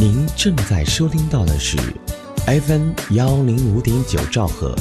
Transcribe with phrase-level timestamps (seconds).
[0.00, 1.76] 您正在收听到的是
[2.46, 4.74] FM 幺零五点九兆赫，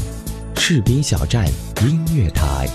[0.55, 1.46] 士兵小站
[1.81, 2.70] 音乐台。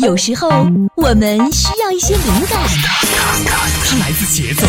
[0.00, 0.48] 有时候
[0.96, 2.60] 我们需要一些灵感，
[3.84, 4.66] 它来自节奏、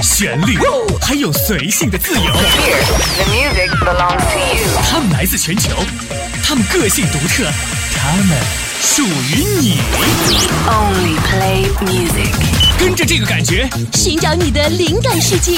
[0.00, 0.56] 旋律，
[1.02, 2.32] 还有随性的自由。
[4.96, 5.68] 它们来自全球，
[6.42, 7.44] 他们个性独特，
[7.94, 8.38] 他们
[8.80, 9.76] 属于你。
[10.66, 12.32] Only play music.
[12.78, 15.52] 跟着这个感觉，寻找你的灵感世界。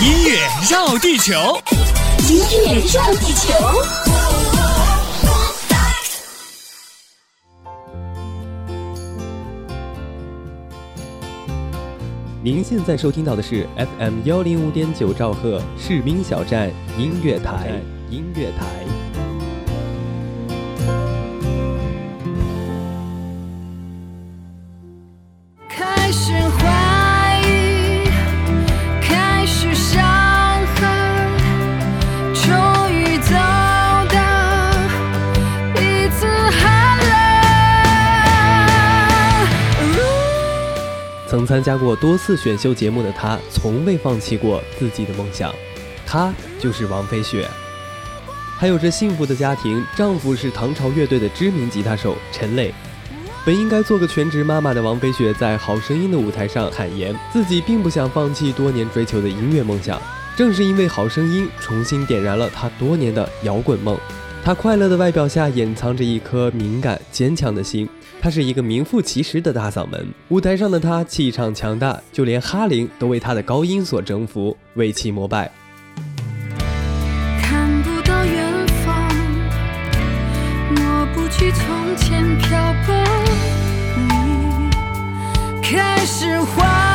[0.00, 0.38] 音乐
[0.70, 1.62] 绕地球。
[2.26, 4.31] 音乐绕地球。
[12.44, 19.01] 您现在收听到的是 FM 幺零五点九兆赫士兵小站音乐台，音乐台。
[41.52, 45.54] 参加过多次选秀节目的她，从未放弃过自己的梦想。
[46.06, 47.46] 她就是王菲雪，
[48.56, 52.72] 还有着幸福的家庭，丈夫是唐朝乐队的知名吉他手陈磊。
[53.44, 60.00] 本应该做个全职妈妈的王菲雪，在《好声音》的舞台上坦言，自己并不想放弃多年追求的音乐梦想。
[60.34, 63.94] 正是因为《好声音》重新点燃了她多年的摇滚梦。
[64.42, 67.86] 她快乐的外表下掩藏着一颗敏感坚强的心。
[68.22, 75.50] 他是一个名副其实的大嗓门，舞台上的他气场强大，就连哈林都为他的高音所征服，为其膜拜。
[77.42, 79.12] 看不到远方，
[80.70, 82.94] 抹不去从前漂泊。
[85.56, 86.91] 你开始怀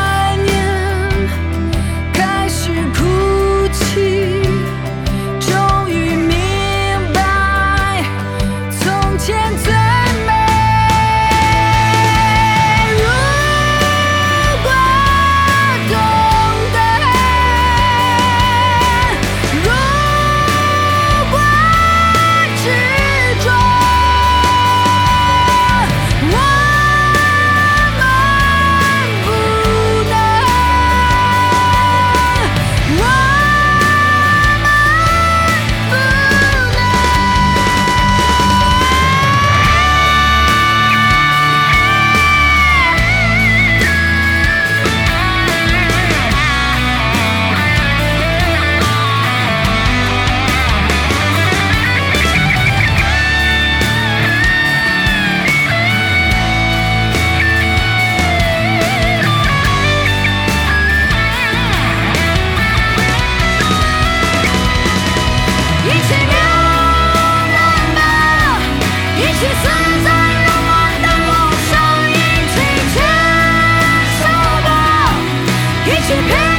[76.19, 76.56] 一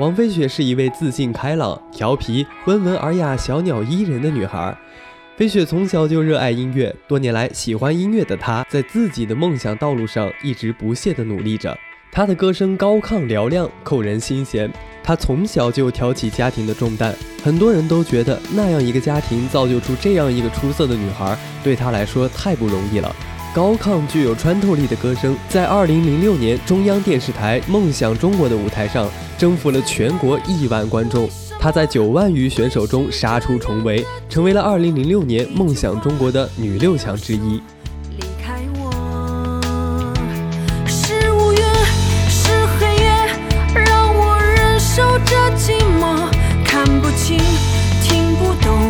[0.00, 4.74] 王菲雪是一位自信开朗、调皮、温文尔雅、小鸟依人的女孩。
[5.36, 11.76] 菲雪从小就热爱音乐，多年来喜欢音乐的她，在自己的梦想道路上一直不懈地努力着。
[12.10, 14.72] 她的歌声高亢嘹亮，扣人心弦。
[15.02, 17.14] 她从小就挑起家庭的重担，
[17.44, 23.14] 很多人都觉得那样一个家庭造就出这样一个出色的女孩，对她来说太不容易了。
[23.52, 31.28] 高亢具有穿透力的歌声，在2006年中央电视台《梦想中国》的舞台上征服了全国亿万观众。
[31.58, 37.60] 她在九万余选手中杀出重围，成为了2006年《梦想中国》的女六强之一。
[38.16, 39.60] 离开我，
[40.86, 41.58] 是五月，
[42.28, 43.10] 是黑夜，
[43.74, 46.30] 让我忍受着寂寞，
[46.64, 47.36] 看不清，
[48.00, 48.89] 听不懂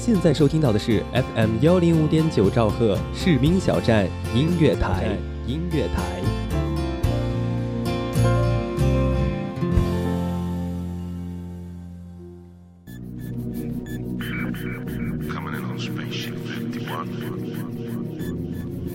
[0.00, 6.22] 现在收听到的是 FM 幺零五点九兆赫士兵小站音乐台，音乐台。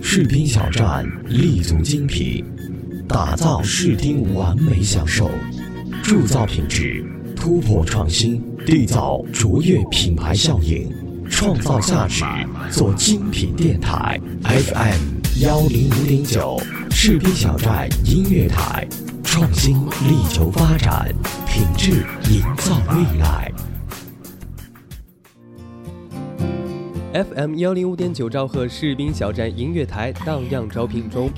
[0.02, 2.44] 士兵小站立足精品，
[3.08, 5.30] 打造视听完美享受，
[6.02, 10.92] 铸造品质，突破创新，缔造卓越品牌效应，
[11.30, 12.24] 创造价值，
[12.72, 14.20] 做精品电台。
[14.44, 15.00] FM
[15.40, 18.88] 幺零五点九，士兵小站音乐台，
[19.24, 21.14] 创新力求发展，
[21.48, 23.52] 品质营造未来。
[27.14, 31.30] FM 幺零五点九兆赫士兵小站音乐台荡漾招聘中，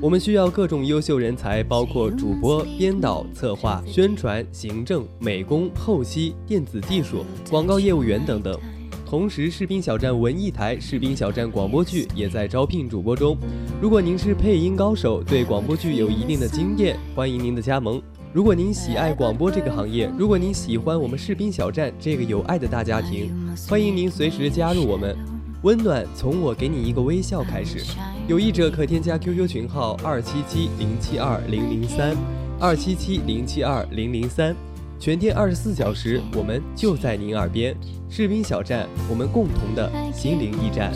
[0.00, 8.56] 我们需要各种优秀人才，包括主播、编导、策划、宣传、行政、美工、后期、电子技术、广告业务员等等。
[9.04, 13.36] 同时，士兵小站文艺台、士兵小站广播剧也在招聘主播中。
[13.82, 18.00] 如果您是配音高手，对广播剧有一定的经验，欢迎您的加盟。
[18.32, 23.34] 如果您喜爱广播这个行业，如果您喜欢我们士兵小站这个有爱的大家庭，
[23.68, 25.37] 欢迎您随时加入我们。
[25.62, 27.84] 温暖从我给你一个微笑开始。
[28.26, 32.16] 有意者可添加 QQ 群号二七七零七二零零三
[32.60, 34.54] 二七七零七二零零三，
[34.98, 37.76] 全天二十四小时，我们就在您耳边。
[38.08, 40.92] 士兵小站，我们共同的心灵驿站。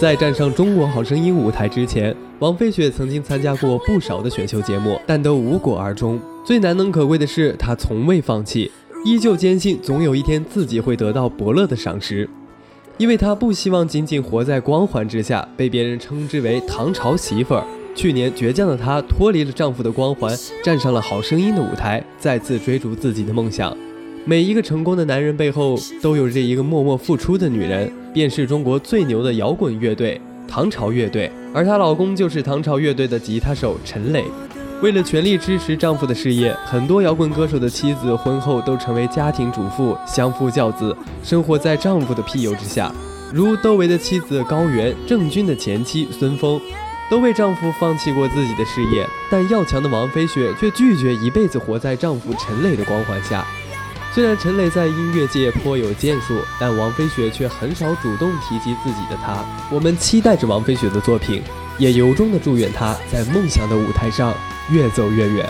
[0.00, 6.20] 在站上《中国好声音》舞台之前，王菲雪曾经参加过不少的选秀节目，但都无果而终。
[6.44, 8.70] 最难能可贵的是，她从未放弃，
[9.04, 12.30] 依旧坚信总有一天自己会得到伯乐的赏识。
[12.96, 17.64] 因为她不希望仅仅活在光环之下，被别人称之为“唐朝媳妇儿”。
[17.96, 23.76] 去年，倔强的她脱离了丈夫的光环，站上了《好声音》的舞台，再次追逐自己的梦想。
[24.28, 34.22] 每一个成功的男人背后，都有着一个默默付出的女人，便是中国最牛的摇滚乐队唐朝乐队，而她老公就是唐朝乐队的吉他手陈磊。
[34.82, 42.92] 为了全力支持丈夫的事业，很多摇滚歌手的妻子婚后都成为家庭主妇，相夫教子，生活在丈夫的庇佑之下。
[43.32, 46.60] 如窦唯的妻子高原，郑钧的前妻孙峰，
[47.10, 53.42] 都为丈夫放弃过自己的事业，但要强的王菲雪却拒绝一辈子活在丈夫陈磊的光环下。
[54.14, 59.44] 虽然陈磊在音乐界颇有建树，但王菲雪却很少主动提及自己的他。
[59.70, 61.42] 我们期待着王菲雪的作品，
[61.78, 64.34] 也由衷的祝愿她在梦想的舞台上
[64.70, 65.48] 越走越远。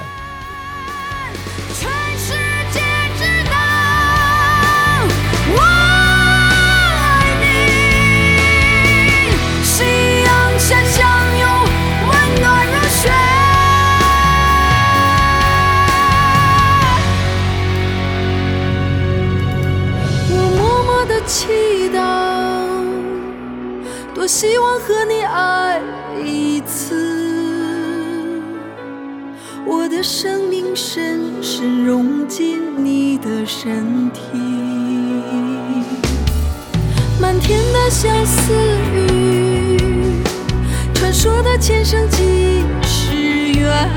[41.69, 43.13] 前生今世
[43.53, 43.91] 缘，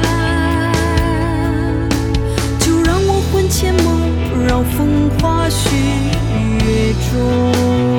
[2.60, 5.70] 就让我魂牵梦绕风花雪
[6.66, 7.91] 月中。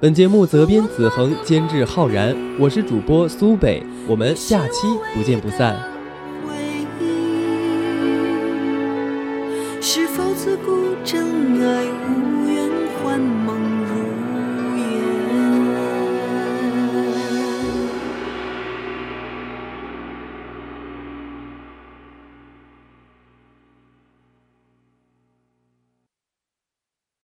[0.00, 5.93] 本节目责编子恒，监制浩然，我是主播苏北，我们下期不见不散。